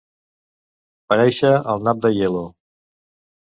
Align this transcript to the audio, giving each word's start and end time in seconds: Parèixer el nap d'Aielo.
Parèixer 1.13 1.51
el 1.75 1.85
nap 1.89 2.01
d'Aielo. 2.07 2.43